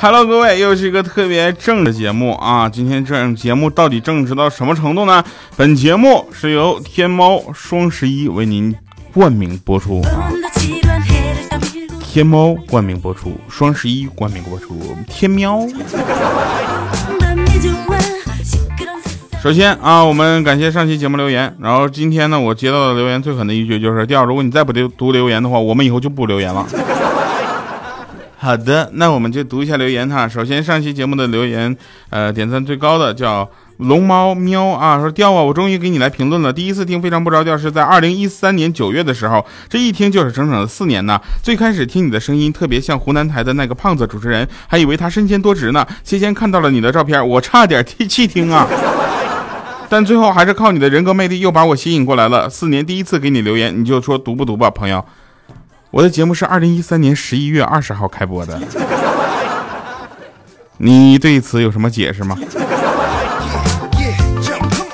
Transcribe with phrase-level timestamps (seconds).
[0.00, 2.68] ，Hello，各位，又是一个特别正的节目啊！
[2.68, 5.24] 今天这节目到底正直到什么程度呢？
[5.56, 8.72] 本节目是由天猫双十一为您
[9.12, 10.30] 冠名播出啊！
[12.00, 15.66] 天猫冠名播出，双十一冠名播出，天喵。
[19.42, 21.56] 首先啊，我们感谢上期节目留言。
[21.60, 26.64] 然后今天呢，我接到的留言最狠的一句就是：第二，如果你再不留读留言的话，我们以后就不留言了。
[28.40, 30.28] 好的，那我们就读一下留言哈。
[30.28, 31.76] 首先上期节目的留言，
[32.10, 36.52] 呃，点赞最高的叫龙猫喵啊，说调啊，我终于给你来评论了。
[36.52, 41.20] 第一次听非常不着调是在二零一三年九月的时候，这一听就是整整的四年呢。
[41.42, 45.84] 最开始听你的声音特别像湖南台的那个胖子主持人，还以为他身兼多职呢。
[46.04, 48.68] 期间看到了你的照片，我差点替气听啊。
[49.90, 52.48] 但最后还是靠你的人格魅力又把我吸引过来了。
[52.48, 55.04] 四年第一次给你留言，你就说读不读吧，朋友。
[55.90, 58.60] 我的节目是二零一三年十一月二十号开播的，
[60.78, 62.36] 你对此有什么解释吗？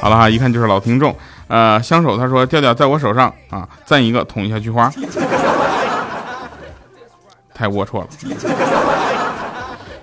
[0.00, 1.16] 好了哈，一看就是老听众。
[1.48, 4.90] 呃，相守他说调调在我手上啊，赞一个捅一下菊花，
[7.52, 8.06] 太龌龊了。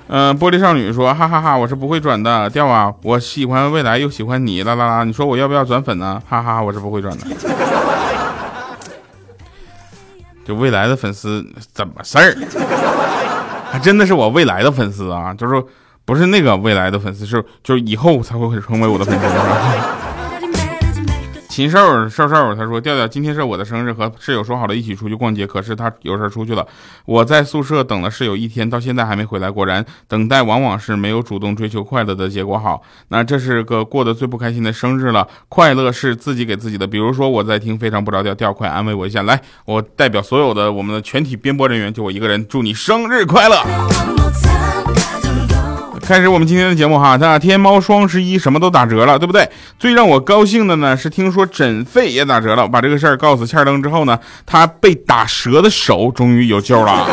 [0.08, 6.22] 嗯，玻璃少女说，哈哈哈，我是不会转的，调啊，我喜欢未来又喜欢你，啦啦啦，你说我要不要转粉呢？
[6.28, 7.26] 哈哈，我是不会转的。
[10.54, 12.36] 未来的粉丝怎么事儿？
[13.72, 15.64] 还真的是我未来的粉丝啊，就是
[16.04, 19.26] 不是那个未来的粉丝，是就是以后才会成为我的粉丝。
[21.52, 26.66] 禽兽兽兽，他说调调今天是我的生日，和室友说好了一起出去逛街，可是他有事出去了。
[27.04, 29.52] 我在宿舍等了室友一天，到现在还没回来。
[29.52, 32.82] 果然，等待往往是没有主动追求快乐的结果好。
[33.10, 35.28] 那这是个过得最不开心的生日了。
[35.50, 36.88] 快乐是自己给自己的。
[36.88, 39.24] 比如说我在听非常不着调，调快安慰我一下。
[39.24, 44.21] 来，我代表所有的我们的全体编播人员，就我一个人，祝你生日快乐。
[46.02, 49.50] 开始我们今天的节目哈，那天猫双十一什么都打折了，对不对？
[49.80, 52.68] 最让我高兴的呢是听说诊费也打折了。
[52.68, 57.08] 把这个事儿告诉欠灯之后呢，他被打折的手终于有救了。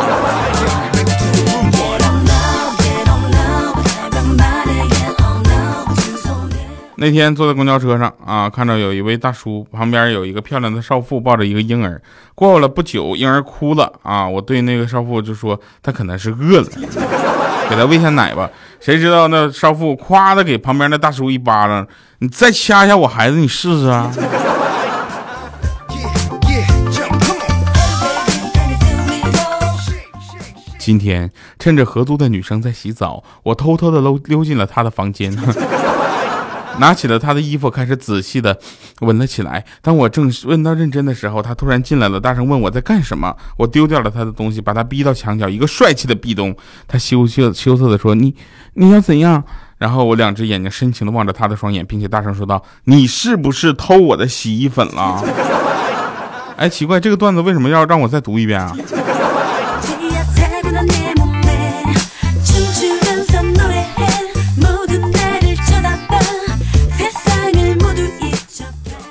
[6.97, 12.01] 那天坐在公交车上啊，看到有一位大叔旁边有一个漂亮的少妇抱着一个婴儿。
[12.35, 16.67] 过了不久，婴儿哭了啊，我对那个少妇就说他可能是饿了。
[17.69, 18.49] 给他喂下奶吧，
[18.79, 21.87] 谁知道那少妇夸的给旁边那大叔一巴掌，
[22.17, 24.11] 你再掐一下我孩子，你试试啊！
[30.79, 35.31] 今天趁着合租的女生在洗澡，我偷偷的溜溜进了她的房间。
[36.79, 38.57] 拿起了他的衣服，开始仔细的
[39.01, 39.63] 闻了起来。
[39.81, 43.35] 当我正闻到认真的时候，他突然进来了，大声问我在干什么。
[43.57, 46.55] 我丢掉了他的东西，把他逼到墙角，一个帅气的壁咚。
[46.87, 48.33] 他羞羞羞涩的说：“你
[48.73, 49.43] 你要怎样？”
[49.77, 55.23] 然后我两只眼睛深情的望着他的双眼，并且大声说道：“你是不是偷我的洗衣粉了？”
[56.57, 58.75] 哎，奇怪，这个段子为什么要让我再读一遍啊？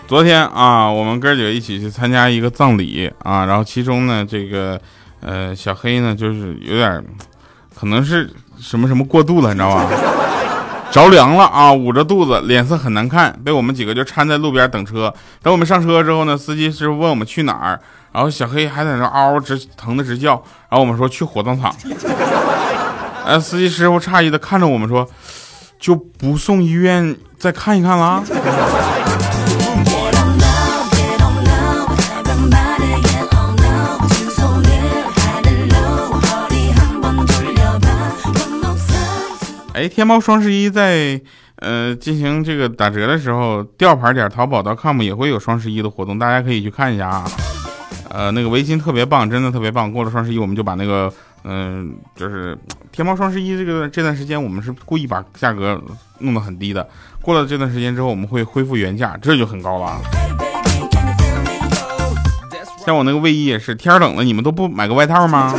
[0.08, 4.80] 昨天啊，我们哥几个一起去参加一个葬礼啊，然后其中呢，这个
[5.20, 7.04] 呃小黑呢，就是有点
[7.78, 9.86] 可能是什么什么过度了，你知道吧？
[10.90, 15.12] 着凉了啊，捂着肚子，脸色很难看，被我们几个就搀在路边等车。
[15.42, 17.78] 等我们上车之后呢，司机师傅问我们去哪儿，
[18.10, 21.70] 然后小黑还在那嗷直疼的直叫，然后我们说去火葬场。
[23.26, 25.06] 呃，司机师傅诧异的看着我们说，
[25.78, 28.24] 就不送医院再看一看了。
[39.78, 41.20] 哎，天猫双十一在
[41.60, 47.24] 呃进行这个打折的时候，吊牌点淘宝 .com 也会有双十一的活动，大家可以去看一下啊。
[48.10, 49.92] 呃，那个围巾特别棒，真的特别棒。
[49.92, 51.12] 过了双十一，我们就把那个
[51.44, 52.58] 嗯，就是
[52.90, 55.80] 天猫双十一这个这段时间，我们是故意把价格
[56.18, 56.88] 弄得很低的。
[57.22, 60.00] 过了这段时间之后，我们会恢复原价，这就很高了。
[62.84, 65.54] 像我那个卫衣也是，天冷了，你们都不买个外套吗？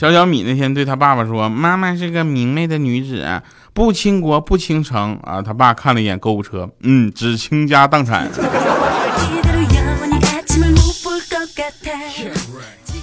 [0.00, 3.42] 小小米那天对他爸爸说：“妈妈是个明媚的女子，
[3.74, 8.26] 不倾国不倾城啊。”他爸看了一眼购物车，嗯，只倾家荡产。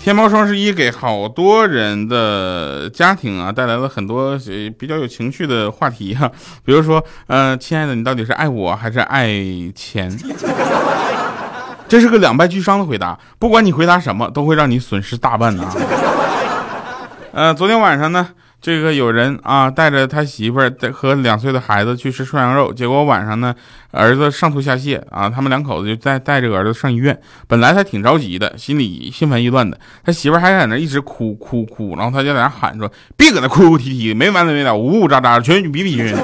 [0.01, 4.35] 天猫双十一给好多人的家庭啊带来了很多
[4.79, 6.31] 比较有情绪的话题哈，
[6.65, 9.29] 比如说，呃，亲爱的，你到底是爱我还是爱
[9.75, 10.11] 钱？
[11.87, 13.15] 这是个两败俱伤的回答。
[13.37, 15.63] 不管你回答什么，都会让你损失大半呢。
[17.33, 18.29] 呃，昨天晚上呢，
[18.61, 23.53] 这个有人啊带着他媳妇儿和两岁的孩子去吃涮羊肉，结果晚上呢，
[23.91, 27.17] 儿子上吐下泻啊，他们两口子就带带着儿子上医院。
[27.47, 36.15] 本来他挺着急的，心里心烦意乱的，他媳妇儿还在那一直哭哭哭，然后他就在那喊说：“别搁那哭哭啼啼，没完没了，呜呜喳喳，全比比去，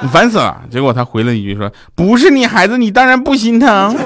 [0.00, 3.96] 你 烦死了。”结果他回了一句说：“不是你孩子，你当然不心疼。”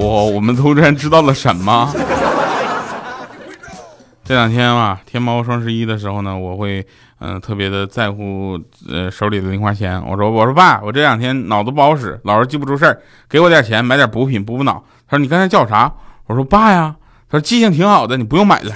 [0.00, 1.92] 我我们突然知道了什么？
[4.24, 6.86] 这两天啊，天猫双十一的时候呢，我会
[7.18, 8.58] 嗯特别的在乎
[8.88, 10.02] 呃手里的零花钱。
[10.06, 12.98] 我说我说爸，我这两天脑子不好使，老是记不住事儿，
[13.28, 14.82] 给我点钱买点补品补补脑。
[15.06, 15.92] 他说你刚才叫啥？
[16.26, 16.94] 我说爸呀。
[17.28, 18.72] 他说记性挺好的，你不用买了。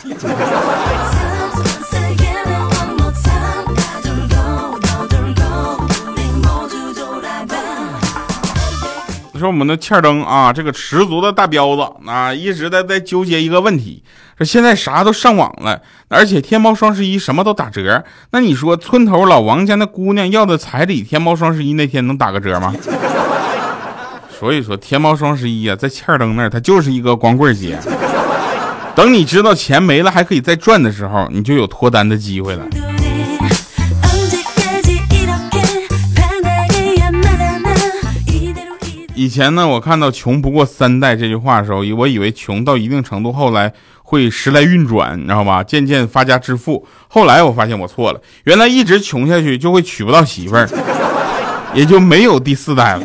[9.44, 14.02] 说我们的欠灯啊，这个十足的大彪子啊，一直在在纠结一个问题：
[14.38, 18.02] 说现在啥都上网了，而且天猫双十一什么都打折。
[18.30, 22.74] 那你说村头老王家那姑娘要的彩礼，天猫双十一那天能打个折吗？
[24.30, 27.78] 所以说天猫双十一啊，在欠灯那儿，它就是一个光棍节。
[28.94, 32.64] 等你知道钱没了还可以再赚的时候，你就有脱单的机会了。
[39.16, 43.72] 以前呢，我看到“穷不过三代”这句话的时候，我以为穷到一定程度，后来
[44.02, 45.62] 会时来运转，你知道吧？
[45.62, 46.84] 渐渐发家致富。
[47.06, 50.68] 后来我发现我错了，原来一直穷下去就会娶不到媳妇儿，
[51.72, 53.04] 也就没有第四代了。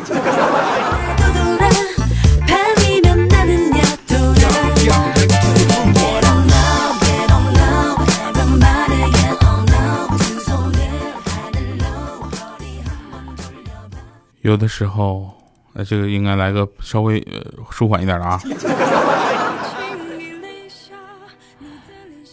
[14.42, 15.39] 有的时候。
[15.72, 17.40] 那这个应该来个稍微呃
[17.70, 18.40] 舒缓一点的啊。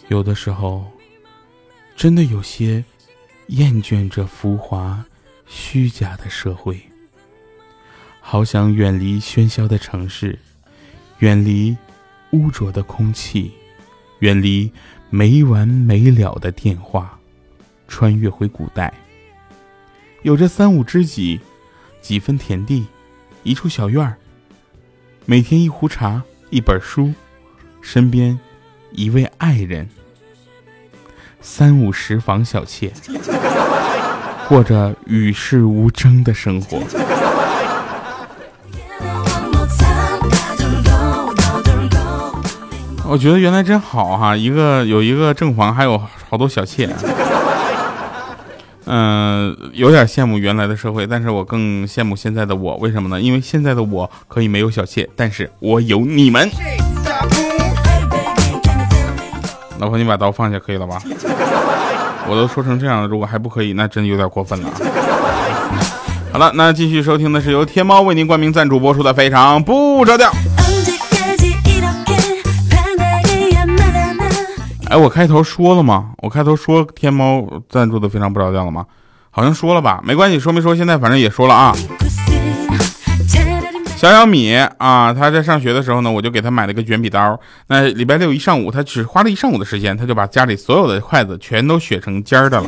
[0.10, 0.86] 有的时候，
[1.95, 2.84] 真的有些
[3.48, 5.04] 厌倦这浮华、
[5.45, 6.81] 虚假的社会，
[8.22, 10.40] 好想远离喧嚣的城市，
[11.19, 11.75] 远离
[12.31, 13.51] 污浊的空气，
[14.19, 14.72] 远离
[15.10, 17.19] 没完没了的电话，
[17.90, 18.94] 穿越回古代，
[20.22, 21.40] 有着三五知己，
[22.01, 22.88] 几分田地。
[23.48, 24.18] 一处小院儿，
[25.24, 27.14] 每天一壶茶，一本书，
[27.80, 28.38] 身边
[28.92, 29.88] 一位爱人，
[31.40, 32.92] 三五十房小妾，
[34.50, 36.80] 过着与世无争的生活。
[43.06, 45.98] 我觉得原来真好哈，一个有一个正房，还有
[46.30, 46.94] 好多小妾。
[48.89, 52.75] 嗯，有点羡慕原来的社会，但是我更羡慕现在的我。
[52.78, 53.19] 为什么呢？
[53.19, 56.50] 因为现在的我可以没有小妾，但是我有你们。
[59.80, 61.01] 老婆，你把刀放下可以了吧？
[62.30, 64.69] 我都说成这样了，如果还不可以，那真有点过分了。
[66.31, 70.30] 好了，那继续收听的是由天猫为您冠名赞助播出的《非常不着调》。
[74.90, 76.12] 哎，我开头说了吗？
[76.20, 78.86] 我开头说天猫赞助的非常不着调了吗？
[79.30, 81.76] 好像说了吧，没关系，说没说，现在反正也说了啊。
[83.98, 87.38] 小小米啊，他在上学的时候呢，我就给他买了个卷笔刀。
[87.68, 92.68] 那礼拜六一上午，他只花了一上午的时间，他就把家里所有的筷子全都削成尖的了。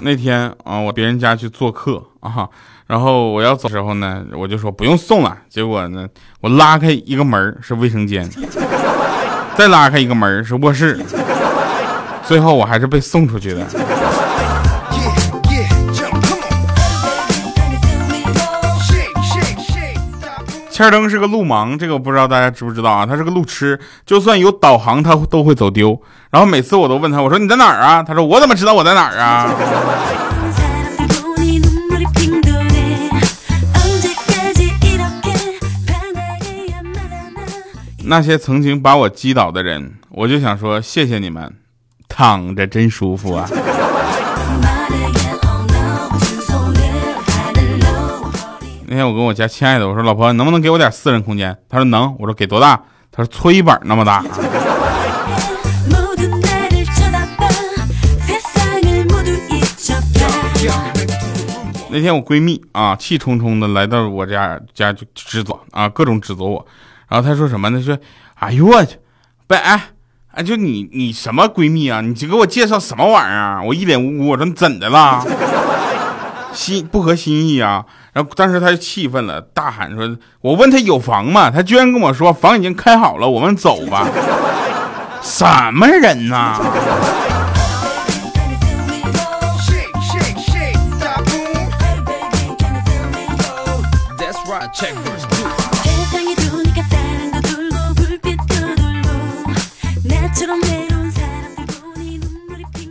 [0.00, 2.48] 那天啊，我别人家去做客啊。
[2.86, 5.36] 然后我要走时候呢，我就说不用送了。
[5.48, 6.06] 结果呢，
[6.40, 8.28] 我拉开一个门是卫生间，
[9.56, 11.00] 再拉开一个门是卧室，
[12.24, 13.66] 最后我还是被送出去的。
[20.70, 23.06] 欠灯是个路盲，这个我不知道大家知不知道啊？
[23.06, 25.98] 他是个路痴，就算有导航他都会走丢。
[26.30, 28.02] 然后每次我都问他，我说你在哪儿啊？
[28.02, 29.50] 他说我怎么知道我在哪儿啊？
[38.08, 41.52] 那些曾经把我击倒的人，我就想说谢谢你们，
[42.08, 43.48] 躺着真舒服啊。
[48.86, 51.56] 那天我跟我家亲爱的我说，老婆能不能给我点私人空间？
[51.68, 52.14] 他说能。
[52.20, 52.80] 我说给多大？
[53.10, 54.24] 他说搓衣板那么大。
[61.88, 66.64] 那天我闺蜜啊，气冲冲的来到我家家就指责啊，各种指责我。
[67.08, 67.82] 然后他说什么呢？
[67.82, 67.96] 说，
[68.34, 68.96] 哎呦我去，
[69.46, 69.90] 不哎
[70.32, 72.00] 哎，就你你什么闺蜜啊？
[72.00, 73.62] 你就给我介绍什么玩意儿？
[73.64, 75.24] 我一脸无辜，我说你怎的了？
[76.52, 77.84] 心不合心意啊？
[78.12, 81.50] 然后当时他就气愤了，大喊说：“我问他有房吗？
[81.50, 84.08] 他居然跟我说房已经开好了，我们走吧。
[85.22, 85.44] ”什
[85.74, 86.58] 么人呐？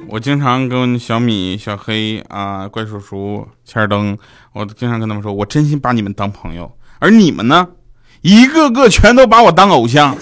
[0.08, 4.18] 我经常跟小米、小黑啊、怪叔叔、千灯，
[4.54, 7.68] 我经常跟他们说，我真心把你们当朋友，而你们呢，
[8.22, 10.16] 一个个全都把我当偶像。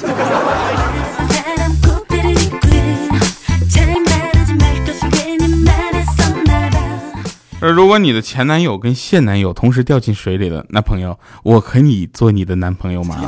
[7.71, 13.21] 如果你的前男友跟现男友同时掉进水里了，那朋友，我可以做你的男朋友吗？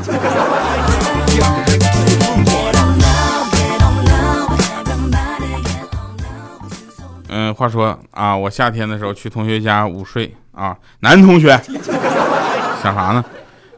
[7.30, 11.58] 嗯，话说啊，我夏天的时候去同学家午睡啊，男同学
[12.84, 13.24] 想啥呢？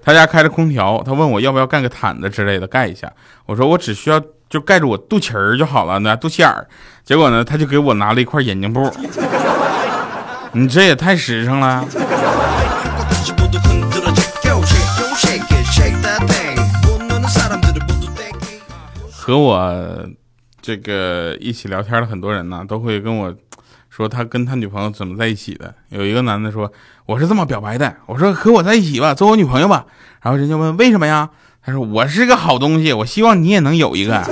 [0.03, 3.11] 他家开着空调，他问我要不要盖个毯子之类的盖一下，
[3.45, 6.67] 我说我只需要就盖着我肚脐儿就好了，那肚脐眼儿。
[7.05, 8.91] 结果呢，他就给我拿了一块眼镜布。
[10.59, 11.85] 你这也太实诚了。
[19.11, 20.09] 和我
[20.59, 23.31] 这个一起聊天的很多人呢，都会跟我
[23.91, 25.71] 说他跟他女朋友怎么在一起的。
[25.89, 26.71] 有一个男的说
[27.05, 29.85] 我是这么表白的，我说和我在一起吧，做我女朋友吧。
[30.23, 31.29] 然后人家问为什么呀？
[31.63, 34.23] 他说我是个好东西，我希望你也能有一个。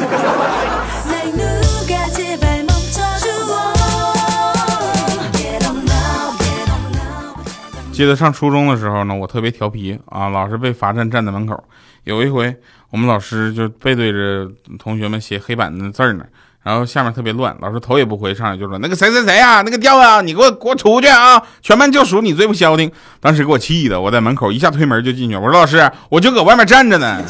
[7.95, 11.63] 记得上初中的时候呢，我特别调皮啊，老是被罚站站在门口。
[12.03, 12.53] 有一回，
[12.89, 16.25] 我们老师就背对着同学们写黑板的字儿呢，
[16.61, 21.41] 然后下面特别乱，老师头也不回上来就说：“那个谁谁谁啊，那个调啊，你给我给我出去啊！
[21.61, 27.23] 全班就数你最不消停。”当时给我气的，我在门口一下推门就进去，我说：“老师，我就搁外面站着呢。”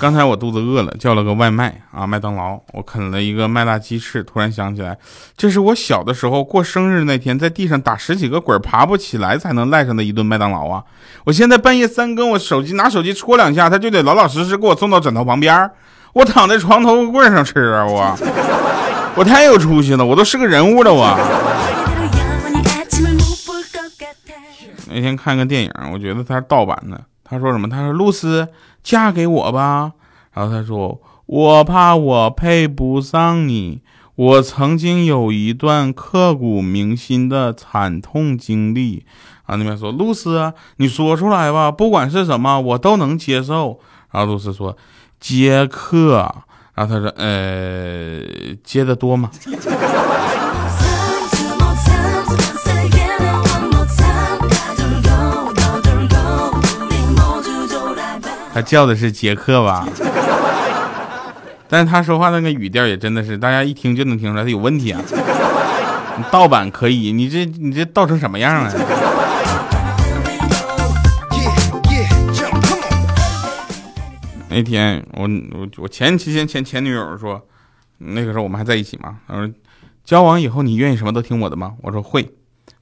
[0.00, 2.58] 刚才我肚子饿了，叫了个外卖啊，麦当劳。
[2.72, 4.96] 我啃了一个麦辣鸡翅，突然想起来，
[5.36, 10.84] 这是我小的时候过生日那天，在地上打十几个滚爬不起来才能赖上的一顿麦当劳啊！
[11.24, 15.68] 我现在半夜三更，我手机拿手机戳两下，他就得老老实实给我送到枕头旁边，
[16.12, 17.84] 我躺在床头柜上吃啊！
[17.84, 18.16] 我
[19.16, 21.18] 我太有出息了，我都是个人物了我。
[24.86, 27.00] 那天看个电影，我觉得他是盗版的。
[27.30, 27.68] 他说什么？
[27.68, 28.48] 他说露丝
[28.82, 29.92] 嫁给我吧。
[30.32, 33.82] 然后他说我怕我配不上你。
[34.14, 39.06] 我曾经有一段刻骨铭心的惨痛经历。
[39.44, 43.78] 啊，那边说露丝，你说出来吧，不管是什么，我都能接受。
[44.10, 44.76] 然后露丝说
[45.20, 46.34] 接客。
[46.74, 48.20] 然后他说呃，
[48.64, 49.30] 接的多吗？
[58.58, 59.86] 他叫的是杰克吧？
[61.68, 65.00] 但是他说话那个语调也真的是，大家一听就能听出来他有问题啊！
[66.32, 68.72] 盗版可以，你这你这盗成什么样了？
[74.48, 77.40] 那天我我我前期前前前女友说，
[77.98, 79.18] 那个时候我们还在一起嘛？
[79.28, 79.48] 他说
[80.02, 81.74] 交往以后你愿意什么都听我的吗？
[81.82, 82.24] 我说会。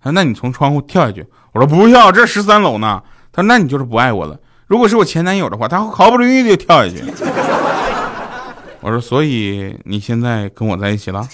[0.01, 1.27] 他说那你从窗户跳下去？
[1.53, 3.03] 我说不跳，这十三楼呢。
[3.31, 4.41] 他说那你就是不爱我了。
[4.69, 7.05] 如果是我前男友的话，他会毫不犹豫就跳下去。
[8.83, 11.25] 我说，所以你现在跟我在一起了？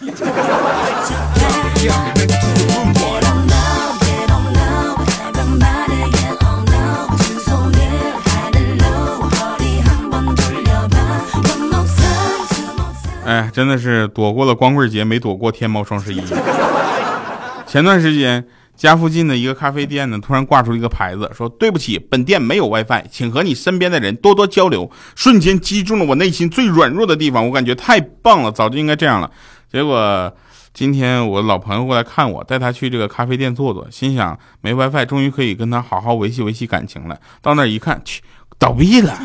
[13.25, 16.23] 哎，真的是躲过了光棍节，没躲过天猫双十一。
[17.67, 18.45] 前段时间。
[18.76, 29.31] 家附近的一个咖啡店呢，突然挂出一个牌子，说：“对不起，本店没有 WiFi，请和你身边的人多多交流。”瞬间击中了我内心最软弱的地方，我感觉太棒了，早就应该这样了。
[29.71, 30.35] 结果
[30.75, 37.17] 今天我老朋友过来看我，带他去这个咖啡店坐坐，心想没 WiFi，终于可以跟他好好维系维系感情了。
[37.41, 38.21] 到那一看，去
[38.59, 39.17] 倒闭了。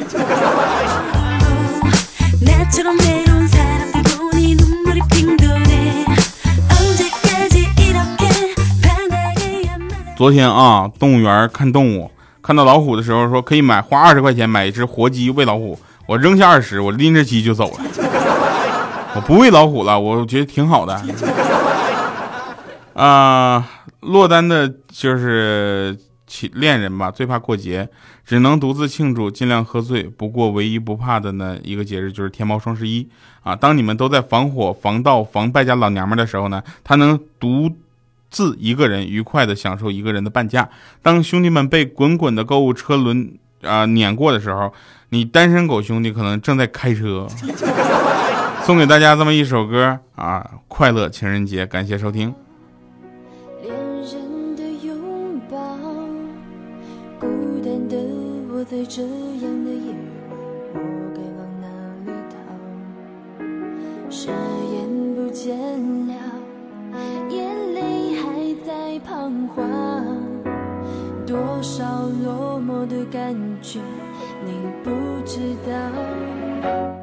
[10.18, 12.10] 昨天啊，动物园看动物，
[12.42, 17.78] 看到老虎的时候说可以买花二十块钱买一只活鸡喂老虎，我扔下二十，我拎着鸡就走了。
[19.14, 21.00] 我不喂老虎了，我觉得挺好的。
[22.96, 23.64] 啊，
[24.02, 25.96] 落单的就是
[26.54, 27.88] 恋人吧，最怕过节，
[28.26, 30.02] 只能独自庆祝，尽量喝醉。
[30.02, 33.08] 不过唯一不怕的呢，一个节日就是天猫双十一
[33.44, 33.56] 啊！
[33.56, 37.70] 当你们都在防火、防盗、防败家老娘们的时候呢，他能独
[38.30, 40.70] 自一个人愉快的享受一个人的半价。
[41.02, 44.74] 当兄弟们被滚滚的购物车轮啊碾过的时候，
[45.10, 47.28] 你单身狗兄弟可能正在开车。
[48.64, 52.36] 送给大家这么一首歌啊，快乐情人节，感谢收听。
[53.64, 55.58] 恋人的拥抱，
[57.18, 57.28] 孤
[57.64, 57.96] 单的
[58.52, 59.96] 我在这样的夜
[60.30, 60.80] 晚，我
[61.16, 61.66] 该往哪
[62.06, 62.36] 里逃？
[64.12, 65.58] 誓言不见
[69.00, 69.66] 彷徨，
[71.26, 71.84] 多少
[72.24, 73.80] 落寞的感觉，
[74.46, 74.52] 你
[74.84, 74.92] 不
[75.26, 76.97] 知道。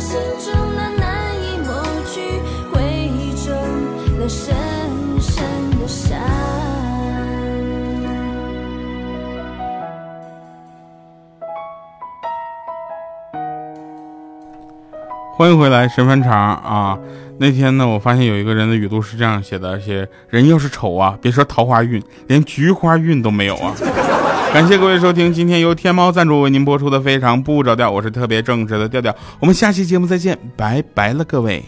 [0.00, 2.20] 心中那难以抹去
[2.72, 3.52] 回忆中
[4.18, 4.54] 那深
[5.20, 5.44] 深
[5.80, 6.16] 的伤
[15.36, 16.98] 欢迎回来，神翻肠啊！
[17.38, 23.72] 那天呢，我发现有一个人的语录是这样写的：写人要是丑啊，别说桃花运，连菊花运都没有啊！
[24.52, 31.62] 感谢各位收听今天由天猫赞助为您播出的《非常不着调》，我是特别正直的调调，我们下期节目再见，拜拜了，各位。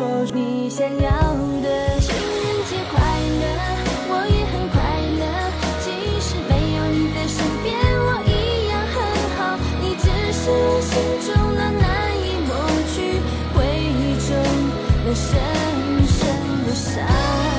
[0.00, 1.10] 说出你想要
[1.60, 2.98] 的情人节快
[3.42, 3.44] 乐。
[4.08, 4.80] 我也很快
[5.20, 5.22] 乐
[5.84, 5.86] 即
[6.18, 8.96] 使没有你在身边我一样很
[9.36, 9.38] 好
[9.82, 12.50] 你只是我心中的难以抹
[12.94, 13.20] 去
[13.52, 14.30] 回忆中
[15.04, 15.38] 的深
[16.08, 17.49] 深的伤。